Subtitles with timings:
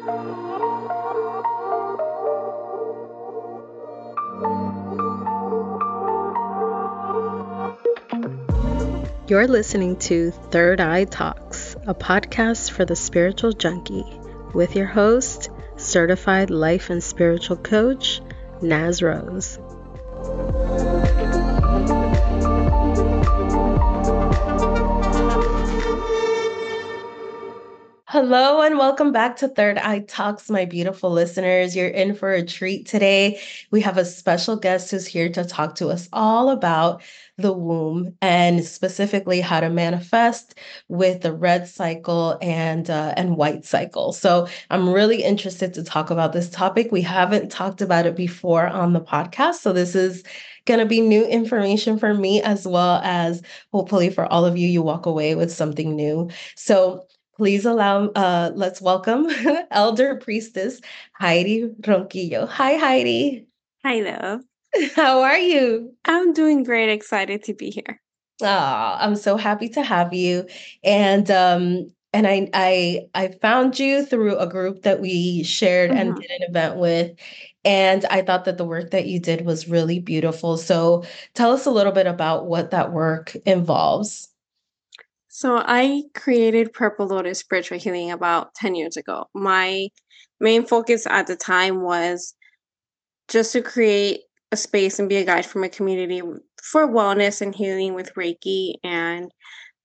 [0.00, 0.06] You're
[9.46, 14.06] listening to Third Eye Talks, a podcast for the spiritual junkie,
[14.54, 18.22] with your host, certified life and spiritual coach,
[18.62, 19.59] Naz Rose.
[28.22, 31.74] Hello and welcome back to Third Eye Talks, my beautiful listeners.
[31.74, 33.40] You're in for a treat today.
[33.70, 37.00] We have a special guest who's here to talk to us all about
[37.38, 43.64] the womb and specifically how to manifest with the red cycle and uh, and white
[43.64, 44.12] cycle.
[44.12, 46.92] So I'm really interested to talk about this topic.
[46.92, 50.24] We haven't talked about it before on the podcast, so this is
[50.66, 53.40] going to be new information for me as well as
[53.72, 56.28] hopefully for all of you you walk away with something new.
[56.54, 57.06] So
[57.40, 59.26] please allow uh, let's welcome
[59.70, 60.78] elder priestess
[61.14, 62.46] heidi ronquillo.
[62.46, 63.46] Hi heidi.
[63.82, 64.42] Hi love.
[64.94, 65.94] How are you?
[66.04, 66.90] I'm doing great.
[66.90, 67.98] Excited to be here.
[68.42, 70.46] Oh i'm so happy to have you.
[70.84, 75.98] And um and I I I found you through a group that we shared mm-hmm.
[75.98, 77.18] and did an event with
[77.64, 80.58] and I thought that the work that you did was really beautiful.
[80.58, 84.29] So tell us a little bit about what that work involves.
[85.32, 89.26] So I created Purple Lotus Spiritual Healing about 10 years ago.
[89.32, 89.88] My
[90.40, 92.34] main focus at the time was
[93.28, 96.20] just to create a space and be a guide for my community
[96.60, 99.30] for wellness and healing with Reiki and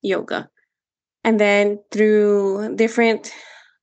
[0.02, 0.50] yoga.
[1.24, 3.32] And then through different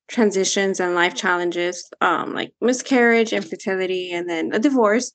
[0.08, 5.12] transitions and life challenges, um, like miscarriage, infertility, and then a divorce,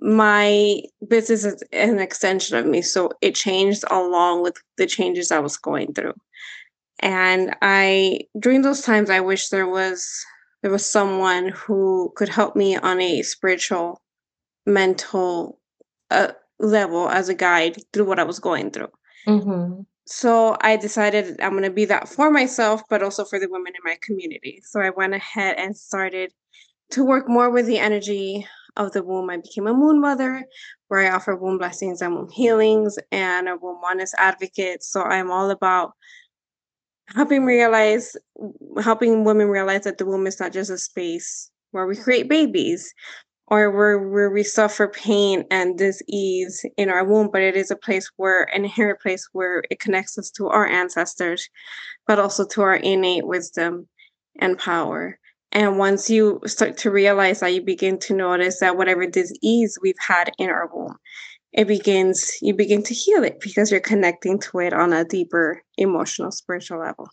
[0.00, 2.82] my business is an extension of me.
[2.82, 6.14] So it changed along with the changes I was going through.
[7.00, 10.08] And I during those times I wish there was
[10.62, 14.02] there was someone who could help me on a spiritual,
[14.66, 15.60] mental
[16.10, 18.90] uh, level as a guide through what I was going through.
[19.26, 19.82] Mm-hmm.
[20.06, 23.74] So I decided I'm going to be that for myself, but also for the women
[23.74, 24.60] in my community.
[24.64, 26.32] So I went ahead and started
[26.92, 28.46] to work more with the energy
[28.78, 30.44] of the womb, I became a moon mother
[30.88, 34.82] where I offer womb blessings and womb healings and a womb wellness advocate.
[34.82, 35.92] So I'm all about
[37.14, 38.16] helping realize,
[38.82, 42.94] helping women realize that the womb is not just a space where we create babies
[43.48, 47.76] or where, where we suffer pain and disease in our womb, but it is a
[47.76, 51.48] place where, an inherent place where it connects us to our ancestors,
[52.06, 53.88] but also to our innate wisdom
[54.38, 55.18] and power.
[55.52, 59.94] And once you start to realize that, you begin to notice that whatever disease we've
[60.06, 60.96] had in our womb,
[61.52, 65.62] it begins, you begin to heal it because you're connecting to it on a deeper
[65.78, 67.08] emotional, spiritual level.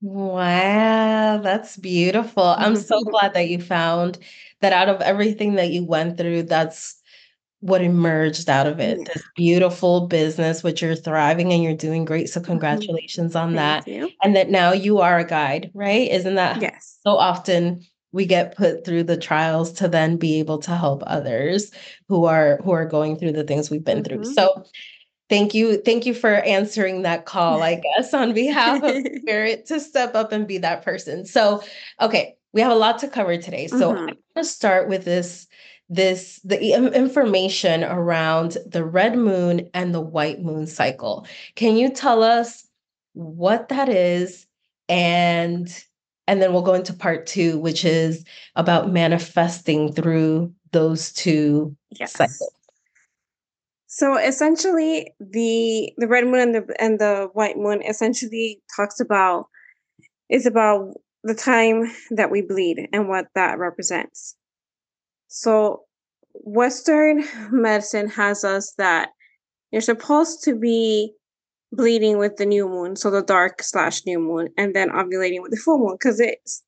[0.00, 2.44] Wow, that's beautiful.
[2.44, 4.18] I'm so glad that you found
[4.60, 7.00] that out of everything that you went through, that's
[7.60, 8.98] what emerged out of it.
[8.98, 9.04] Yeah.
[9.12, 12.28] This beautiful business, which you're thriving and you're doing great.
[12.28, 12.52] So, mm-hmm.
[12.52, 13.90] congratulations on Thank that.
[13.90, 14.10] You.
[14.22, 16.08] And that now you are a guide, right?
[16.10, 16.98] Isn't that yes?
[17.06, 21.70] So often we get put through the trials to then be able to help others
[22.08, 24.22] who are who are going through the things we've been mm-hmm.
[24.22, 24.32] through.
[24.32, 24.64] So,
[25.28, 29.78] thank you thank you for answering that call i guess on behalf of spirit to
[29.78, 31.62] step up and be that person so
[32.00, 33.98] okay we have a lot to cover today so mm-hmm.
[33.98, 35.46] i'm going to start with this
[35.88, 41.26] this the information around the red moon and the white moon cycle.
[41.54, 42.66] Can you tell us
[43.14, 44.46] what that is
[44.88, 45.84] and
[46.26, 52.12] and then we'll go into part 2 which is about manifesting through those two yes.
[52.12, 52.52] cycles.
[53.86, 59.48] So essentially the the red moon and the and the white moon essentially talks about
[60.28, 60.94] is about
[61.24, 64.36] the time that we bleed and what that represents.
[65.28, 65.84] So,
[66.32, 69.10] Western medicine has us that
[69.70, 71.12] you're supposed to be
[71.72, 75.50] bleeding with the new moon, so the dark slash new moon, and then ovulating with
[75.50, 76.62] the full moon because it's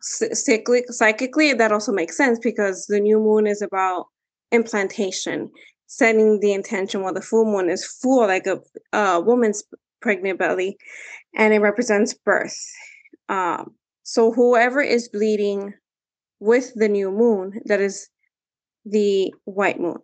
[0.00, 4.06] cyclic, psychically that also makes sense because the new moon is about
[4.50, 5.50] implantation,
[5.86, 8.58] setting the intention while the full moon is full, like a,
[8.92, 9.62] a woman's
[10.00, 10.76] pregnant belly,
[11.36, 12.58] and it represents birth.
[13.28, 15.72] Um, so whoever is bleeding
[16.42, 18.08] with the new moon, that is
[18.84, 19.98] the white moon.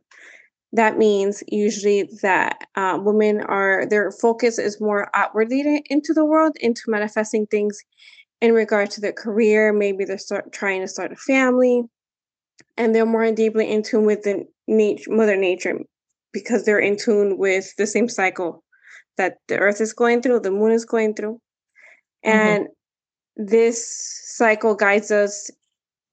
[0.73, 6.57] That means usually that uh, women are, their focus is more outwardly into the world,
[6.61, 7.81] into manifesting things
[8.41, 9.73] in regard to their career.
[9.73, 11.83] Maybe they're start, trying to start a family
[12.77, 15.81] and they're more deeply in tune with the nature, mother nature
[16.33, 18.63] because they're in tune with the same cycle
[19.17, 21.41] that the earth is going through, the moon is going through.
[22.25, 22.39] Mm-hmm.
[22.39, 22.69] And
[23.37, 23.83] this
[24.37, 25.51] cycle guides us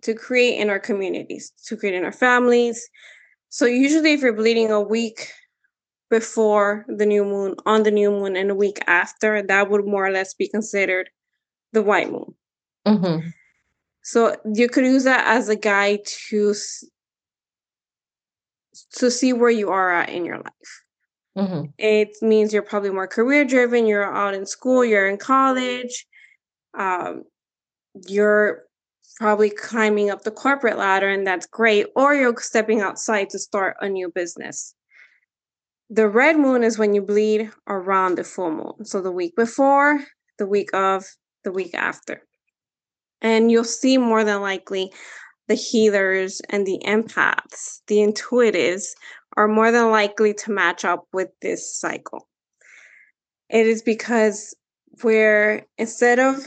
[0.05, 2.87] to create in our communities, to create in our families.
[3.49, 5.31] So usually if you're bleeding a week
[6.11, 10.05] before the new moon, on the new moon, and a week after, that would more
[10.05, 11.09] or less be considered
[11.73, 12.35] the white moon.
[12.85, 13.29] Mm-hmm.
[14.03, 16.53] So you could use that as a guide to
[18.91, 20.83] to see where you are at in your life.
[21.37, 21.65] Mm-hmm.
[21.79, 23.87] It means you're probably more career driven.
[23.87, 24.85] You're out in school.
[24.85, 26.05] You're in college.
[26.77, 27.23] Um,
[28.07, 28.64] you're
[29.15, 31.87] probably climbing up the corporate ladder, and that's great.
[31.95, 34.75] Or you're stepping outside to start a new business.
[35.89, 38.85] The red moon is when you bleed around the full moon.
[38.85, 40.03] So the week before,
[40.37, 41.05] the week of,
[41.43, 42.21] the week after.
[43.21, 44.91] And you'll see more than likely
[45.47, 48.87] the healers and the empaths, the intuitives,
[49.37, 52.27] are more than likely to match up with this cycle.
[53.49, 54.55] It is because
[55.01, 56.45] where instead of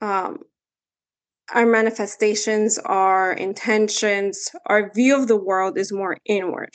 [0.00, 0.38] um,
[1.54, 6.70] our manifestations, our intentions, our view of the world is more inward.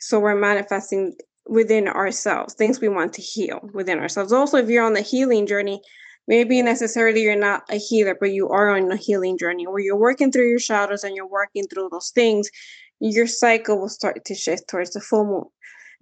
[0.00, 1.14] So we're manifesting
[1.48, 4.32] within ourselves, things we want to heal within ourselves.
[4.32, 5.80] Also, if you're on the healing journey,
[6.26, 9.96] maybe necessarily you're not a healer, but you are on a healing journey where you're
[9.96, 12.50] working through your shadows and you're working through those things,
[13.00, 15.44] your cycle will start to shift towards the full moon.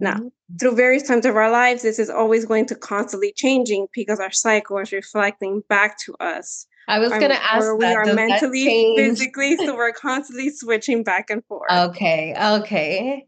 [0.01, 0.57] Now, mm-hmm.
[0.59, 4.33] through various times of our lives, this is always going to constantly changing because our
[4.33, 6.67] cycle is reflecting back to us.
[6.87, 11.31] I was going to ask where we are mentally, physically, so we're constantly switching back
[11.31, 11.71] and forth.
[11.71, 13.25] Okay, okay.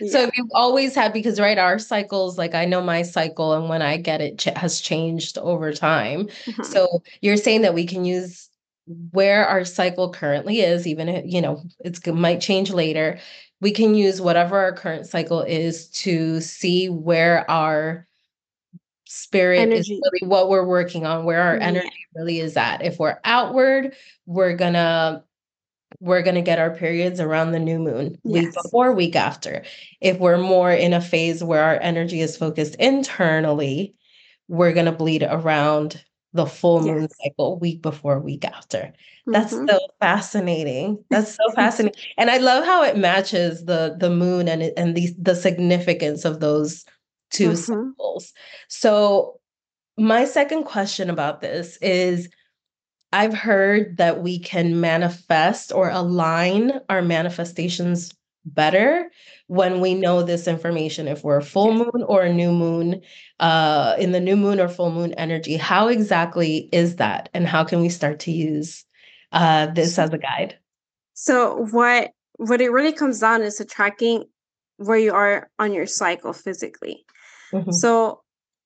[0.00, 0.12] Yeah.
[0.12, 3.82] So you've always had because right our cycles like I know my cycle and when
[3.82, 6.28] I get it ch- has changed over time.
[6.46, 6.62] Mm-hmm.
[6.62, 8.48] So you're saying that we can use
[9.12, 13.18] where our cycle currently is even if you know it's it might change later
[13.60, 18.06] we can use whatever our current cycle is to see where our
[19.06, 19.78] spirit energy.
[19.80, 21.62] is really what we're working on where our mm-hmm.
[21.62, 23.92] energy really is at if we're outward
[24.26, 25.24] we're gonna
[25.98, 28.44] we're to get our periods around the new moon yes.
[28.44, 29.64] week before week after
[30.00, 33.92] if we're more in a phase where our energy is focused internally
[34.46, 37.16] we're to bleed around the full moon yes.
[37.22, 38.92] cycle week before week after
[39.26, 39.68] that's mm-hmm.
[39.68, 44.62] so fascinating that's so fascinating and i love how it matches the the moon and
[44.76, 46.84] and the the significance of those
[47.30, 47.54] 2 mm-hmm.
[47.56, 48.32] cycles
[48.68, 49.40] so
[49.98, 52.28] my second question about this is
[53.12, 58.12] I've heard that we can manifest or align our manifestations
[58.44, 59.10] better
[59.46, 61.08] when we know this information.
[61.08, 63.02] If we're a full moon or a new moon
[63.38, 67.28] uh in the new moon or full moon energy how exactly is that?
[67.34, 68.84] And how can we start to use
[69.32, 70.58] uh this as a guide?
[71.14, 74.24] So what what it really comes down is to tracking
[74.76, 77.04] where you are on your cycle physically.
[77.52, 77.72] Mm-hmm.
[77.72, 78.22] so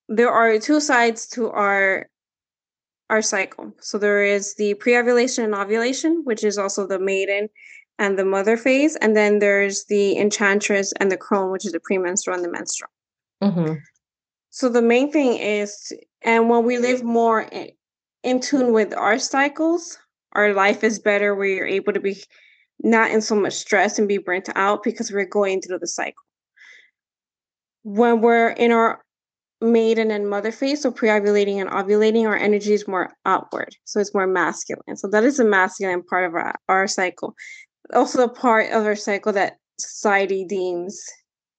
[0.08, 2.08] there are two sides to our
[3.10, 3.72] our cycle.
[3.80, 7.48] So there is the pre-ovulation and ovulation, which is also the maiden
[7.98, 11.80] and the mother phase, and then there's the enchantress and the crone, which is the
[11.80, 12.90] premenstrual and the menstrual.
[13.42, 13.74] Mm-hmm.
[14.50, 15.92] So the main thing is,
[16.22, 17.70] and when we live more in,
[18.22, 19.98] in tune with our cycles,
[20.32, 21.34] our life is better.
[21.34, 22.22] Where you're able to be
[22.80, 26.24] not in so much stress and be burnt out because we're going through the cycle.
[27.82, 29.04] When we're in our
[29.60, 33.76] maiden and mother phase, so pre-ovulating and ovulating, our energy is more outward.
[33.84, 34.96] So it's more masculine.
[34.96, 37.34] So that is the masculine part of our, our cycle.
[37.92, 41.04] Also part of our cycle that society deems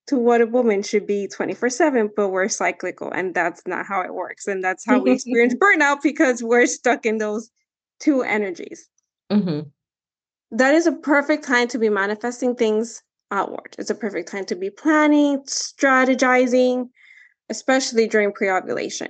[0.07, 4.13] to what a woman should be 24-7, but we're cyclical and that's not how it
[4.13, 4.47] works.
[4.47, 7.49] And that's how we experience burnout because we're stuck in those
[7.99, 8.87] two energies.
[9.31, 9.61] Mm-hmm.
[10.51, 13.01] That is a perfect time to be manifesting things
[13.31, 13.75] outward.
[13.79, 16.89] It's a perfect time to be planning, strategizing,
[17.49, 19.09] especially during pre-ovulation.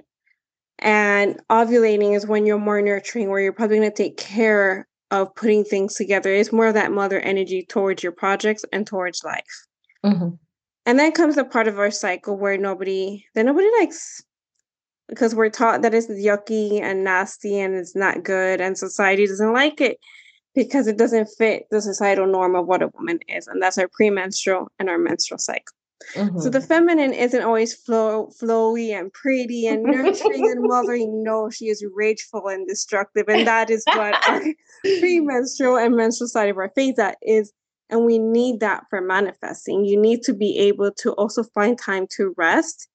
[0.79, 4.87] And ovulating is when you're more nurturing, where you're probably going to take care
[5.21, 6.31] of putting things together.
[6.31, 9.65] It's more of that mother energy towards your projects and towards life.
[10.05, 10.29] Mm-hmm.
[10.85, 14.23] And then comes the part of our cycle where nobody, that nobody likes,
[15.07, 19.53] because we're taught that it's yucky and nasty and it's not good, and society doesn't
[19.53, 19.99] like it
[20.53, 23.89] because it doesn't fit the societal norm of what a woman is, and that's our
[23.89, 25.75] premenstrual and our menstrual cycle.
[26.13, 26.39] Mm-hmm.
[26.39, 31.23] So the feminine isn't always flow, flowy and pretty and nurturing and mothering.
[31.23, 33.27] No, she is rageful and destructive.
[33.27, 34.41] And that is what our
[34.99, 37.51] premenstrual and menstrual side of our that is.
[37.89, 39.85] And we need that for manifesting.
[39.85, 42.87] You need to be able to also find time to rest,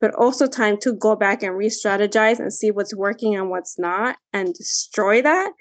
[0.00, 3.78] but also time to go back and re strategize and see what's working and what's
[3.78, 5.52] not and destroy that.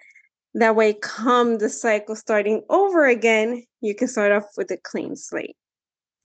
[0.54, 5.16] That way, come the cycle starting over again, you can start off with a clean
[5.18, 5.58] slate.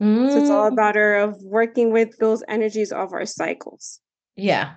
[0.01, 0.31] Mm.
[0.31, 0.73] So it's all mm.
[0.73, 4.01] about our of working with those energies of our cycles.
[4.37, 4.75] Yeah.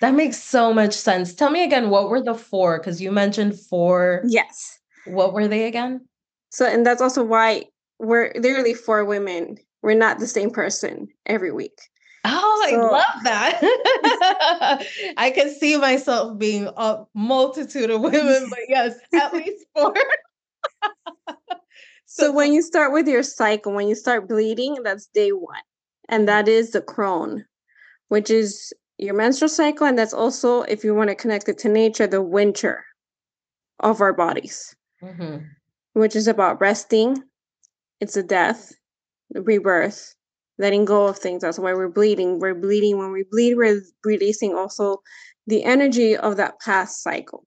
[0.00, 1.34] That makes so much sense.
[1.34, 2.78] Tell me again, what were the four?
[2.78, 4.22] Because you mentioned four.
[4.26, 4.78] Yes.
[5.06, 6.06] What were they again?
[6.50, 7.64] So, and that's also why
[7.98, 9.56] we're literally four women.
[9.82, 11.76] We're not the same person every week.
[12.24, 13.60] Oh, so, I love that.
[15.16, 19.94] I can see myself being a multitude of women, but yes, at least four.
[22.14, 25.62] so, when you start with your cycle, when you start bleeding, that's day one.
[26.10, 27.46] And that is the crone,
[28.08, 29.86] which is your menstrual cycle.
[29.86, 32.84] And that's also, if you want to connect it to nature, the winter
[33.80, 35.38] of our bodies, mm-hmm.
[35.94, 37.16] which is about resting.
[37.98, 38.74] It's a death,
[39.34, 40.14] rebirth,
[40.58, 41.40] letting go of things.
[41.40, 42.40] That's why we're bleeding.
[42.40, 42.98] We're bleeding.
[42.98, 44.98] When we bleed, we're releasing also
[45.46, 47.46] the energy of that past cycle.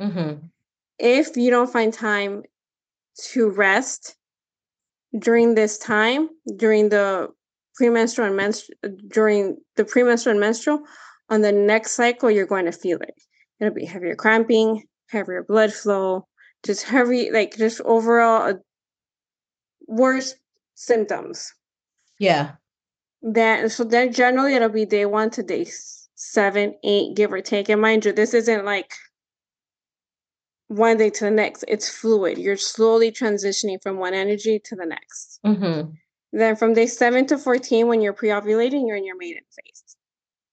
[0.00, 0.46] Mm-hmm.
[1.00, 2.44] If you don't find time
[3.26, 4.16] to rest
[5.18, 7.28] during this time, during the
[7.74, 10.82] premenstrual and menstru- during the premenstrual and menstrual,
[11.30, 13.14] on the next cycle, you're going to feel it.
[13.60, 16.26] It'll be heavier cramping, heavier blood flow,
[16.64, 18.54] just heavy, like just overall uh,
[19.86, 20.34] worse
[20.74, 21.52] symptoms.
[22.18, 22.52] Yeah.
[23.22, 25.66] Then so then generally it'll be day one to day
[26.14, 27.68] seven, eight, give or take.
[27.68, 28.92] And mind you, this isn't like
[30.68, 31.64] one day to the next.
[31.66, 32.38] It's fluid.
[32.38, 35.40] You're slowly transitioning from one energy to the next.
[35.44, 35.90] Mm-hmm.
[36.32, 39.96] Then from day seven to 14, when you're pre-ovulating, you're in your maiden phase.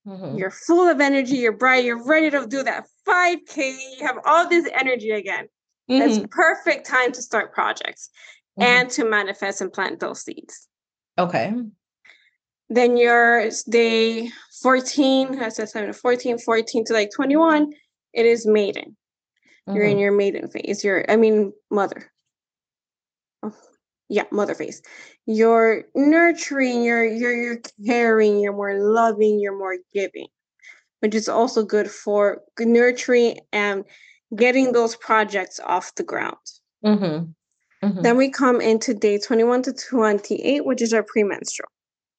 [0.07, 0.37] Mm-hmm.
[0.37, 3.57] You're full of energy, you're bright, you're ready to do that 5K,
[3.97, 5.47] you have all this energy again.
[5.89, 6.01] Mm-hmm.
[6.01, 8.09] It's perfect time to start projects
[8.59, 8.63] mm-hmm.
[8.63, 10.67] and to manifest and plant those seeds.
[11.17, 11.53] Okay.
[12.69, 14.29] Then your day
[14.61, 17.73] 14, I said 7 to 14, 14 to like 21,
[18.13, 18.95] it is maiden.
[19.67, 19.99] You're in mm-hmm.
[19.99, 20.83] your maiden phase.
[20.83, 22.11] You're, I mean, mother.
[23.41, 23.53] Oh,
[24.09, 24.81] yeah, mother phase.
[25.25, 30.27] You're nurturing, you're you're you're caring, you're more loving, you're more giving,
[30.99, 33.83] which is also good for nurturing and
[34.35, 36.37] getting those projects off the ground.
[36.85, 37.31] Mm-hmm.
[37.85, 38.01] Mm-hmm.
[38.01, 41.69] Then we come into day 21 to 28, which is our premenstrual.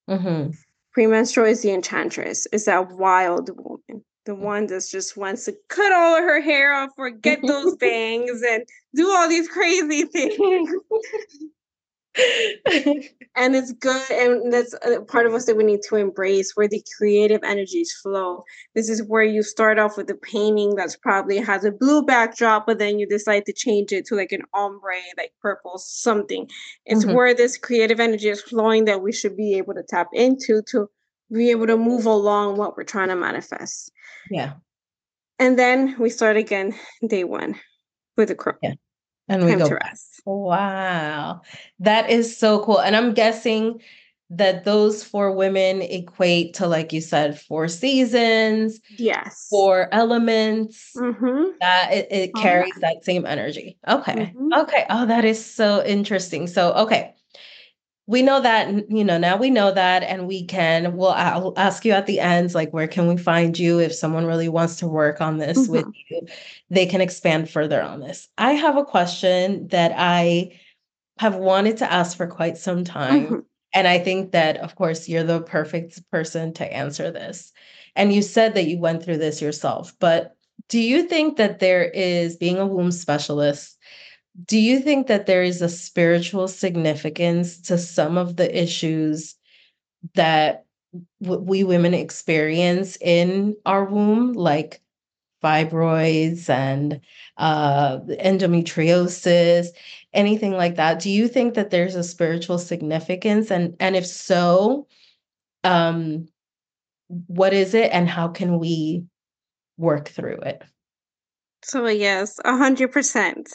[0.09, 0.51] Mm-hmm.
[0.93, 4.39] Premenstrual is the enchantress, is that wild woman, the mm.
[4.39, 8.43] one that just wants to cut all of her hair off or get those bangs
[8.47, 10.69] and do all these crazy things.
[13.35, 14.73] and it's good and that's
[15.07, 18.43] part of us that we need to embrace where the creative energies flow
[18.73, 22.65] this is where you start off with a painting that's probably has a blue backdrop
[22.65, 26.49] but then you decide to change it to like an ombre like purple something
[26.87, 27.13] it's mm-hmm.
[27.13, 30.89] where this creative energy is flowing that we should be able to tap into to
[31.31, 33.91] be able to move along what we're trying to manifest
[34.31, 34.53] yeah
[35.39, 36.73] and then we start again
[37.07, 37.55] day one
[38.15, 38.73] with a crone yeah
[39.29, 40.21] and we Time go to rest.
[40.25, 41.41] Wow.
[41.79, 42.79] That is so cool.
[42.79, 43.81] And I'm guessing
[44.29, 48.79] that those four women equate to, like you said, four seasons.
[48.97, 49.47] Yes.
[49.49, 50.91] Four elements.
[50.95, 51.43] Mm-hmm.
[51.59, 53.77] That it, it carries that same energy.
[53.87, 54.33] Okay.
[54.35, 54.53] Mm-hmm.
[54.53, 54.85] Okay.
[54.89, 56.47] Oh, that is so interesting.
[56.47, 57.13] So, okay
[58.07, 61.85] we know that you know now we know that and we can we'll I'll ask
[61.85, 64.87] you at the end like where can we find you if someone really wants to
[64.87, 65.71] work on this mm-hmm.
[65.73, 66.21] with you
[66.69, 70.57] they can expand further on this i have a question that i
[71.19, 73.39] have wanted to ask for quite some time mm-hmm.
[73.73, 77.51] and i think that of course you're the perfect person to answer this
[77.95, 80.33] and you said that you went through this yourself but
[80.69, 83.77] do you think that there is being a womb specialist
[84.45, 89.35] do you think that there is a spiritual significance to some of the issues
[90.13, 90.65] that
[91.21, 94.81] w- we women experience in our womb, like
[95.43, 97.01] fibroids and
[97.37, 99.67] uh, endometriosis,
[100.13, 100.99] anything like that?
[100.99, 104.87] Do you think that there's a spiritual significance, and and if so,
[105.63, 106.27] um,
[107.07, 109.05] what is it, and how can we
[109.77, 110.63] work through it?
[111.63, 113.49] So yes, a hundred percent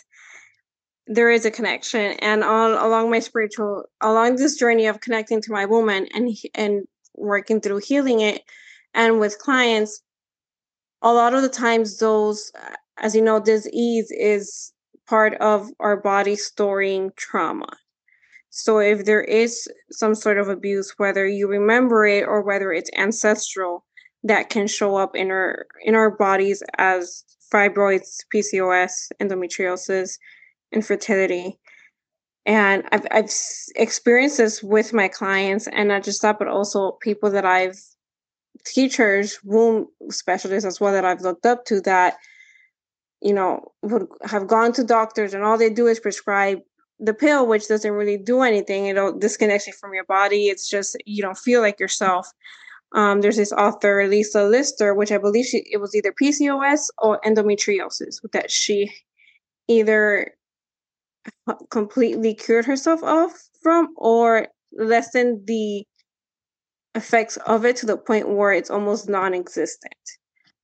[1.15, 2.17] there is a connection.
[2.21, 6.87] And all along my spiritual along this journey of connecting to my woman and and
[7.15, 8.43] working through healing it
[8.95, 10.03] and with clients
[11.03, 14.73] a lot of the times those uh, as you know disease is
[15.07, 17.69] part of our body storing trauma.
[18.51, 22.91] So if there is some sort of abuse whether you remember it or whether it's
[22.97, 23.85] ancestral
[24.25, 30.17] that can show up in our in our bodies as fibroids pcos endometriosis
[30.73, 31.59] infertility.
[32.45, 33.31] And I've, I've
[33.77, 37.79] experienced this with my clients and not just that, but also people that I've
[38.65, 42.17] teachers, womb specialists as well that I've looked up to that,
[43.21, 46.61] you know, would have gone to doctors and all they do is prescribe
[46.99, 48.87] the pill, which doesn't really do anything.
[48.87, 50.47] It disconnects you from your body.
[50.47, 52.29] It's just you don't feel like yourself.
[52.95, 57.21] Um, there's this author Lisa Lister, which I believe she it was either PCOS or
[57.25, 58.93] endometriosis that she
[59.67, 60.33] either
[61.71, 63.31] completely cured herself of
[63.63, 65.85] from or lessened the
[66.95, 69.95] effects of it to the point where it's almost non-existent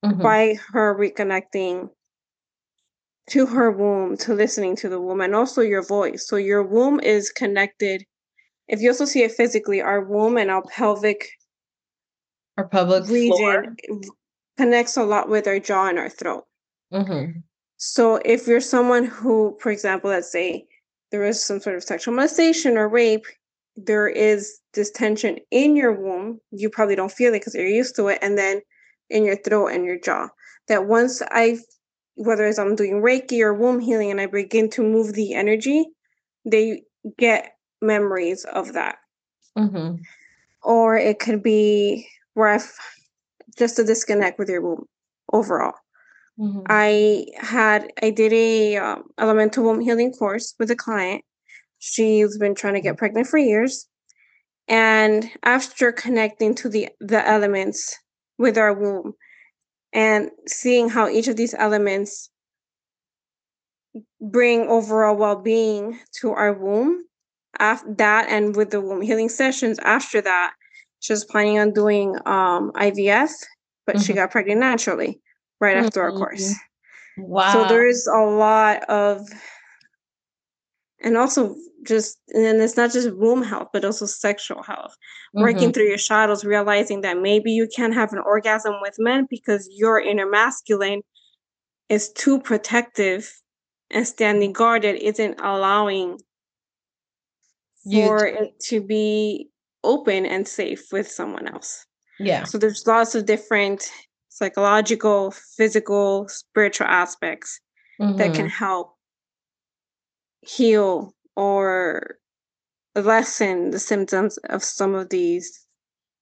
[0.05, 0.23] mm-hmm.
[0.23, 1.89] by her reconnecting
[3.31, 6.27] to her womb, to listening to the womb, and also your voice.
[6.27, 8.05] So your womb is connected.
[8.69, 11.29] If you also see it physically, our womb and our pelvic
[12.57, 13.77] our pelvic region floor.
[14.57, 16.45] connects a lot with our jaw and our throat.
[16.93, 17.41] Mm-hmm.
[17.79, 20.67] So if you're someone who, for example, let's say
[21.11, 23.25] there is some sort of sexual molestation or rape,
[23.77, 26.41] there is this tension in your womb.
[26.51, 28.61] You probably don't feel it because you're used to it, and then
[29.09, 30.29] in your throat and your jaw.
[30.67, 31.59] That once I
[32.17, 35.87] whether it's I'm doing Reiki or womb healing and I begin to move the energy,
[36.45, 36.83] they
[37.17, 38.97] get memories of that.
[39.57, 40.03] Mm-hmm.
[40.65, 42.73] Or it could be where I've
[43.57, 44.87] just a disconnect with your womb
[45.33, 45.75] overall.
[46.39, 46.61] Mm-hmm.
[46.69, 51.25] I had I did a um, elemental womb healing course with a client.
[51.79, 53.87] She's been trying to get pregnant for years,
[54.69, 57.97] and after connecting to the the elements
[58.39, 59.15] with our womb,
[59.93, 62.31] and seeing how each of these elements
[64.21, 67.03] bring overall well-being to our womb
[67.59, 70.53] after that and with the womb healing sessions after that
[71.01, 73.31] she was planning on doing um, ivf
[73.87, 74.05] but mm-hmm.
[74.05, 75.21] she got pregnant naturally
[75.61, 75.87] right mm-hmm.
[75.87, 76.55] after our course.
[77.17, 79.27] Wow so there is a lot of
[81.03, 84.95] and also just and it's not just womb health but also sexual health.
[85.35, 85.43] Mm-hmm.
[85.43, 89.69] working through your shadows realizing that maybe you can't have an orgasm with men because
[89.71, 91.03] your inner masculine
[91.89, 93.31] is too protective
[93.91, 96.19] and standing guarded isn't allowing
[97.91, 99.49] for it to be
[99.85, 101.87] open and safe with someone else.
[102.19, 102.45] Yeah.
[102.45, 103.91] So there's lots of different
[104.39, 107.61] psychological physical spiritual aspects
[108.01, 108.17] mm-hmm.
[108.17, 108.65] that can mm-hmm.
[108.65, 108.95] help
[110.43, 112.19] heal or
[112.95, 115.67] lessen the symptoms of some of these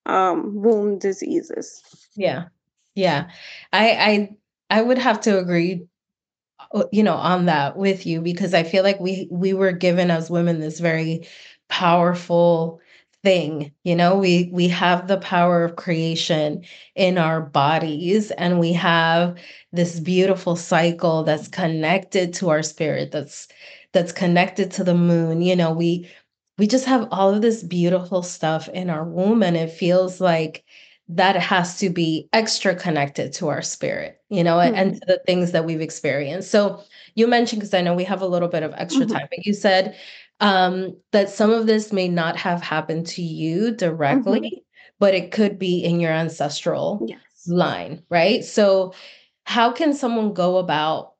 [0.06, 1.82] um, womb diseases.
[2.14, 2.44] Yeah,
[2.94, 3.28] yeah,
[3.72, 4.36] I
[4.70, 5.86] I I would have to agree,
[6.72, 10.10] uh, you know, on that with you because I feel like we we were given
[10.10, 11.28] as women this very
[11.68, 12.80] powerful
[13.26, 18.72] thing you know we we have the power of creation in our bodies and we
[18.72, 19.36] have
[19.72, 23.48] this beautiful cycle that's connected to our spirit that's
[23.90, 26.08] that's connected to the moon you know we
[26.56, 30.62] we just have all of this beautiful stuff in our womb and it feels like
[31.08, 34.76] that has to be extra connected to our spirit you know mm-hmm.
[34.76, 36.80] and to the things that we've experienced so
[37.16, 39.16] you mentioned because i know we have a little bit of extra mm-hmm.
[39.16, 39.96] time but you said
[40.40, 44.58] um, that some of this may not have happened to you directly mm-hmm.
[44.98, 47.20] but it could be in your ancestral yes.
[47.46, 48.92] line right so
[49.44, 51.14] how can someone go about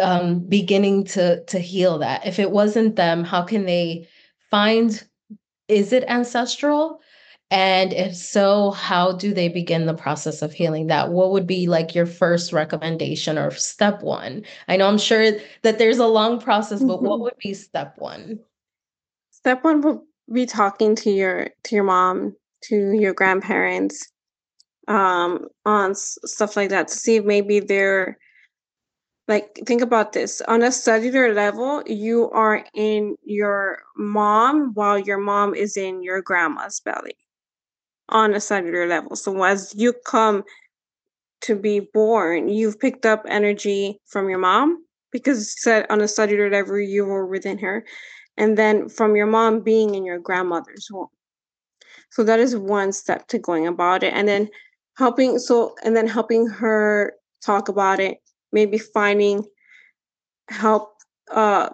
[0.00, 4.06] um, beginning to to heal that if it wasn't them how can they
[4.50, 5.04] find
[5.66, 7.00] is it ancestral
[7.50, 11.10] and if so how do they begin the process of healing that?
[11.10, 14.44] What would be like your first recommendation or step one?
[14.68, 15.32] I know i'm sure
[15.62, 17.06] that there's a long process but mm-hmm.
[17.06, 18.40] what would be step one?
[19.30, 20.00] Step one would
[20.32, 24.12] be talking to your to your mom to your grandparents
[24.88, 28.18] um aunts, stuff like that to see if maybe they're
[29.26, 30.42] like think about this.
[30.42, 36.20] On a cellular level you are in your mom while your mom is in your
[36.20, 37.16] grandma's belly
[38.08, 39.16] on a cellular level.
[39.16, 40.44] So as you come
[41.40, 46.50] to be born you've picked up energy from your mom because said on a cellular
[46.50, 47.84] level you were within her
[48.36, 51.08] and then from your mom being in your grandmother's womb.
[52.10, 54.48] So that is one step to going about it and then
[54.96, 58.18] helping so and then helping her talk about it
[58.52, 59.44] maybe finding
[60.48, 60.94] help
[61.30, 61.68] uh,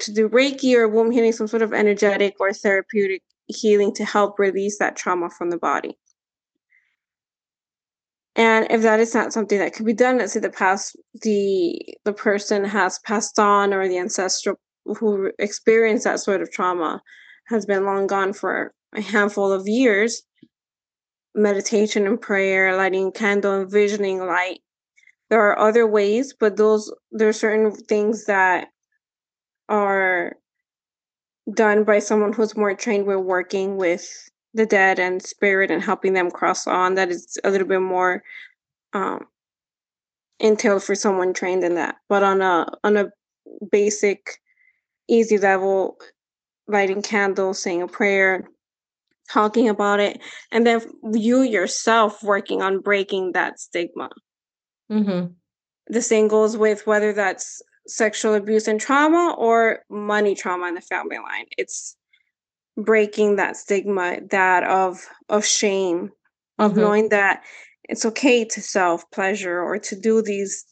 [0.00, 4.38] to do Reiki or womb healing, some sort of energetic or therapeutic healing to help
[4.38, 5.98] release that trauma from the body.
[8.36, 11.80] And if that is not something that can be done, let's say the past the
[12.04, 17.02] the person has passed on or the ancestral who experienced that sort of trauma
[17.48, 20.22] has been long gone for a handful of years,
[21.34, 24.60] meditation and prayer, lighting candle, envisioning light
[25.30, 28.68] there are other ways, but those there are certain things that
[29.68, 30.36] are
[31.54, 36.14] done by someone who's more trained with working with the dead and spirit and helping
[36.14, 38.22] them cross on that is a little bit more
[38.92, 39.26] um
[40.40, 43.10] entailed for someone trained in that but on a on a
[43.70, 44.38] basic
[45.08, 45.96] easy level
[46.66, 48.48] lighting candles saying a prayer
[49.28, 50.80] talking about it, and then
[51.12, 54.10] you yourself working on breaking that stigma.
[54.90, 55.32] Mm-hmm.
[55.88, 60.80] The same goes with whether that's sexual abuse and trauma or money trauma in the
[60.80, 61.46] family line.
[61.56, 61.96] It's
[62.76, 66.10] breaking that stigma, that of of shame,
[66.58, 66.80] of Mm-hmm.
[66.80, 67.42] knowing that
[67.88, 70.64] it's okay to self pleasure or to do these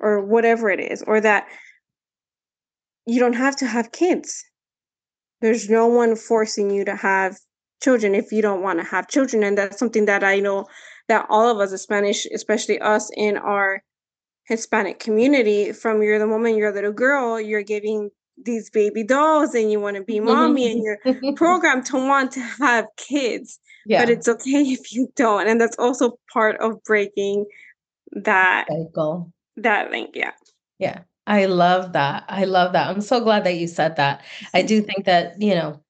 [0.00, 1.46] or whatever it is, or that
[3.06, 4.44] you don't have to have kids.
[5.40, 7.36] There's no one forcing you to have
[7.82, 9.42] children if you don't want to have children.
[9.42, 10.66] And that's something that I know
[11.08, 13.82] that all of us, Spanish, especially us in our
[14.44, 18.10] Hispanic community, from you're the woman, you're a little girl, you're giving
[18.44, 20.26] these baby dolls and you want to be mm-hmm.
[20.26, 23.58] mommy and you're programmed to want to have kids.
[23.86, 24.02] yeah.
[24.02, 25.48] But it's okay if you don't.
[25.48, 27.46] And that's also part of breaking
[28.12, 29.32] that cycle.
[29.56, 30.10] that link.
[30.14, 30.32] Yeah.
[30.78, 31.00] Yeah.
[31.26, 32.24] I love that.
[32.28, 32.88] I love that.
[32.88, 34.22] I'm so glad that you said that.
[34.54, 35.80] I do think that, you know,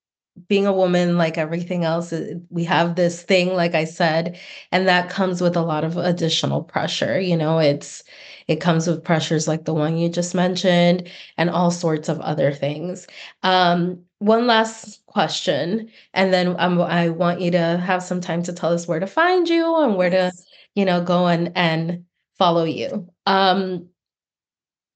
[0.49, 2.13] being a woman, like everything else,
[2.49, 4.39] we have this thing, like I said,
[4.71, 7.21] and that comes with a lot of additional pressure.
[7.21, 8.03] You know, it's,
[8.49, 12.53] it comes with pressures like the one you just mentioned and all sorts of other
[12.53, 13.07] things.
[13.43, 18.53] Um, one last question, and then um, I want you to have some time to
[18.53, 20.33] tell us where to find you and where to,
[20.75, 22.05] you know, go and, and
[22.39, 23.09] follow you.
[23.27, 23.89] Um,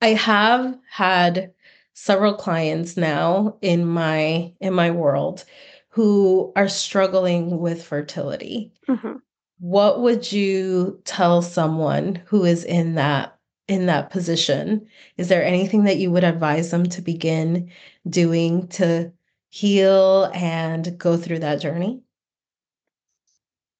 [0.02, 1.52] I have had
[1.94, 5.44] several clients now in my in my world
[5.88, 8.72] who are struggling with fertility.
[8.86, 9.20] Mhm.
[9.58, 13.35] What would you tell someone who is in that
[13.68, 14.86] in that position?
[15.16, 17.70] Is there anything that you would advise them to begin
[18.08, 19.12] doing to
[19.50, 22.00] heal and go through that journey?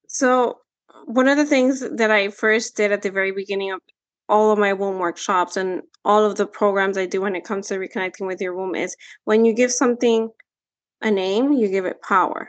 [0.09, 0.59] So,
[1.05, 3.81] one of the things that I first did at the very beginning of
[4.29, 7.68] all of my womb workshops and all of the programs I do when it comes
[7.68, 10.31] to reconnecting with your womb is when you give something
[11.03, 12.49] a name, you give it power.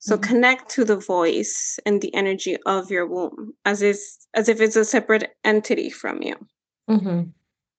[0.00, 0.22] So Mhm.
[0.22, 4.76] connect to the voice and the energy of your womb as is as if it's
[4.76, 6.36] a separate entity from you
[6.88, 7.32] Mhm.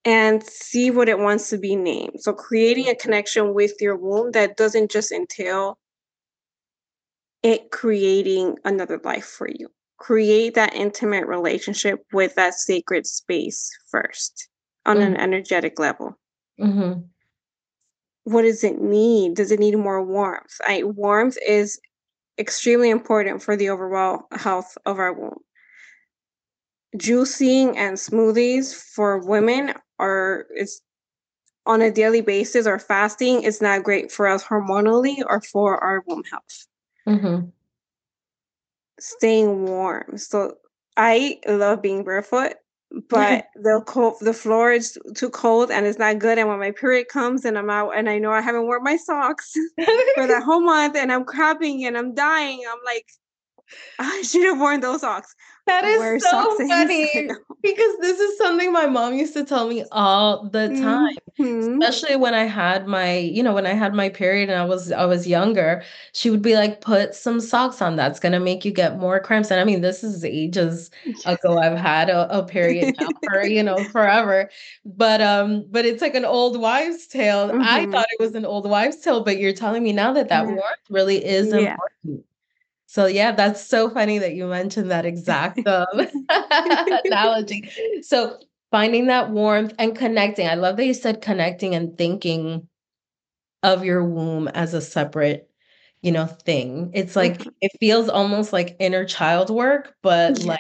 [0.06, 2.20] and see what it wants to be named.
[2.22, 5.80] So creating a connection with your womb that doesn't just entail
[7.42, 9.70] it creating another life for you.
[9.98, 14.50] Create that intimate relationship with that sacred space first
[14.86, 15.20] on an Mhm.
[15.20, 16.18] energetic level.
[16.60, 17.10] Mhm.
[18.26, 19.36] What does it need?
[19.36, 20.60] Does it need more warmth?
[20.68, 21.80] I, warmth is
[22.40, 25.40] extremely important for the overall health of our womb.
[26.96, 30.82] Juicing and smoothies for women are is
[31.66, 36.04] on a daily basis or fasting is not great for us hormonally or for our
[36.08, 36.68] womb health.
[37.08, 37.52] Mhm.
[39.00, 40.18] staying warm.
[40.18, 40.58] So
[40.98, 42.54] I love being barefoot,
[43.10, 46.38] but the cold, the floor is too cold and it's not good.
[46.38, 48.98] And when my period comes and I'm out and I know I haven't worn my
[48.98, 49.54] socks
[50.16, 53.08] for that whole month and I'm crapping and I'm dying, I'm like,
[54.00, 55.36] I should have worn those socks.
[55.66, 57.10] That is so funny
[57.62, 61.84] because this is something my mom used to tell me all the time, Mhm.
[61.84, 64.92] especially when I had my, you know, when I had my period and I was
[64.92, 65.84] I was younger.
[66.14, 67.96] She would be like, "Put some socks on.
[67.96, 70.90] That's gonna make you get more cramps." And I mean, this is ages
[71.26, 71.58] ago.
[71.60, 74.50] I've had a, a period now for you know forever,
[74.86, 77.52] but um, but it's like an old wives' tale.
[77.62, 77.92] I Mhm.
[77.92, 80.56] thought it was an old wives' tale, but you're telling me now that that Yeah.
[80.56, 81.60] warmth really is Yeah.
[81.72, 82.26] important.
[82.90, 85.86] So yeah, that's so funny that you mentioned that exact um,
[87.06, 87.70] analogy.
[88.02, 88.40] So
[88.72, 90.48] finding that warmth and connecting.
[90.48, 92.68] I love that you said connecting and thinking
[93.62, 95.52] of your womb as a separate,
[96.02, 96.90] you know, thing.
[96.96, 97.54] It's like Mhm.
[97.62, 100.60] it feels almost like inner child work, but like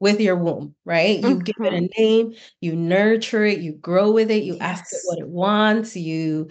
[0.00, 1.18] with your womb, right?
[1.18, 1.88] You give it Mhm.
[1.96, 5.96] a name, you nurture it, you grow with it, you ask it what it wants,
[5.96, 6.50] you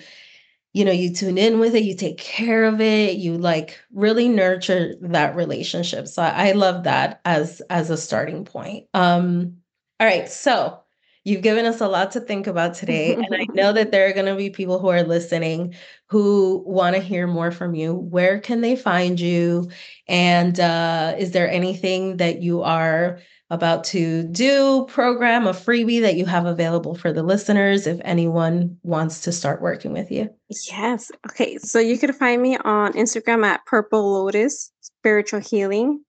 [0.74, 4.28] you know, you tune in with it, you take care of it, you like really
[4.28, 6.08] nurture that relationship.
[6.08, 8.88] So I, love that as as a starting point.
[8.94, 9.58] Um,
[10.00, 10.80] all right, so
[11.24, 14.14] you've given us a lot to think about today, and I know that there are
[14.14, 15.74] going to be people who are listening
[16.08, 17.94] who want to hear more from you.
[17.94, 19.70] Where can they find you?
[20.08, 23.20] And uh, is there anything that you are
[23.52, 28.78] about to do, program, a freebie that you have available for the listeners if anyone
[28.84, 30.30] wants to start working with you?
[30.70, 31.12] Yes.
[31.28, 31.58] Okay.
[31.58, 36.04] So you can find me on Instagram at Purple Lotus Spiritual Healing.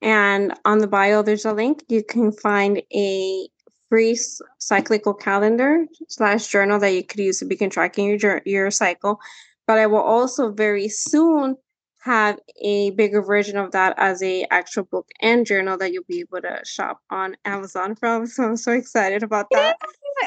[0.00, 1.84] And on the bio, there's a link.
[1.88, 3.48] You can find a
[3.90, 4.18] free
[4.58, 9.20] cyclical calendar slash journal that you could use to begin tracking your, your cycle.
[9.66, 11.56] But I will also very soon
[12.02, 16.20] have a bigger version of that as a actual book and journal that you'll be
[16.20, 18.26] able to shop on Amazon from.
[18.32, 19.76] So I'm so excited about that.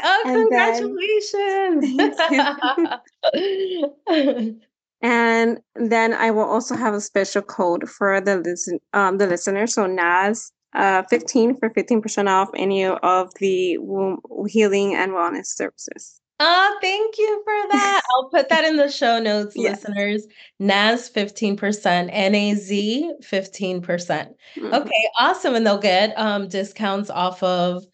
[0.04, 1.86] Oh, And then- congratulations.
[5.02, 9.68] And then I will also have a special code for the listen um, the listener.
[9.68, 16.20] So Naz uh, 15 for 15% off any of the womb healing and wellness services.
[16.40, 18.02] Oh, thank you for that.
[18.16, 19.84] I'll put that in the show notes, yes.
[19.84, 20.28] listeners.
[20.60, 22.70] NAZ 15%, NAZ
[23.24, 23.84] 15%.
[23.84, 25.56] percent mm hmm Okay, awesome.
[25.56, 27.86] And they'll get um discounts off of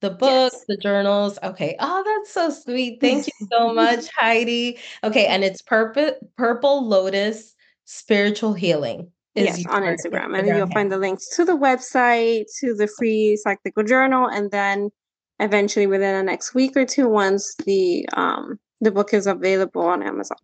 [0.00, 0.64] the books, yes.
[0.68, 1.38] the journals.
[1.42, 1.76] Okay.
[1.80, 3.00] Oh, that's so sweet.
[3.00, 4.78] Thank you so much, Heidi.
[5.02, 7.54] Okay, and it's purple purple lotus
[7.86, 9.10] spiritual healing.
[9.34, 9.96] yes, on Instagram.
[9.96, 10.38] Instagram.
[10.38, 14.90] And you'll find the links to the website, to the free cyclical journal, and then
[15.40, 20.02] eventually within the next week or two once the um the book is available on
[20.02, 20.36] Amazon.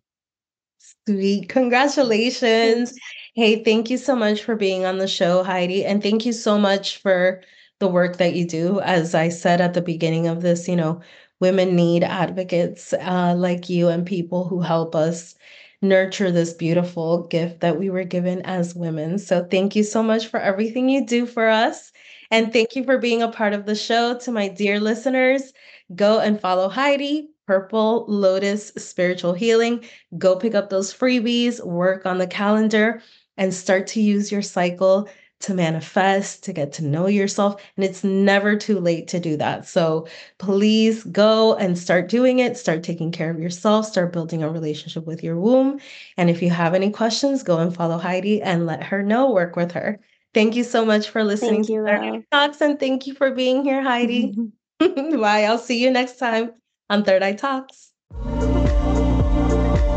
[1.07, 1.49] Sweet.
[1.49, 2.93] Congratulations.
[3.35, 5.85] Hey, thank you so much for being on the show, Heidi.
[5.85, 7.41] And thank you so much for
[7.79, 8.79] the work that you do.
[8.81, 11.01] As I said at the beginning of this, you know,
[11.39, 15.35] women need advocates uh, like you and people who help us
[15.81, 19.19] nurture this beautiful gift that we were given as women.
[19.19, 21.91] So thank you so much for everything you do for us.
[22.33, 24.17] And thank you for being a part of the show.
[24.17, 25.53] To my dear listeners,
[25.93, 29.85] go and follow Heidi, Purple Lotus Spiritual Healing.
[30.17, 33.03] Go pick up those freebies, work on the calendar,
[33.37, 35.07] and start to use your cycle
[35.41, 37.61] to manifest, to get to know yourself.
[37.77, 39.67] And it's never too late to do that.
[39.67, 40.07] So
[40.39, 42.57] please go and start doing it.
[42.57, 43.85] Start taking care of yourself.
[43.85, 45.79] Start building a relationship with your womb.
[46.17, 49.55] And if you have any questions, go and follow Heidi and let her know, work
[49.55, 49.99] with her.
[50.33, 53.63] Thank you so much for listening to Third Eye Talks and thank you for being
[53.63, 54.35] here, Heidi.
[54.79, 55.43] Bye.
[55.43, 56.51] I'll see you next time
[56.89, 57.91] on Third Eye Talks.